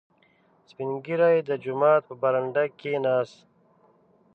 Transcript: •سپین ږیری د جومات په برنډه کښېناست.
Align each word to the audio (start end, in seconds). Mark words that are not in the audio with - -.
•سپین 0.69 0.91
ږیری 1.05 1.37
د 1.49 1.49
جومات 1.63 2.01
په 2.07 2.13
برنډه 2.21 2.63
کښېناست. 2.79 3.37